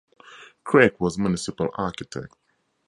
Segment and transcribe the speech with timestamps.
[0.63, 2.33] Craik was Municipal Architect.